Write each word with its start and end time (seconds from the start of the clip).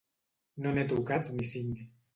No 0.65 0.73
n'he 0.77 0.87
tocats 0.95 1.33
ni 1.39 1.51
cinc. 1.55 1.89